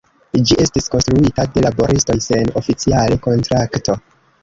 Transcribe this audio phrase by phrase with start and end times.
[0.51, 4.03] Ĝi estis konstruita de laboristoj sen oficiale kontrakto.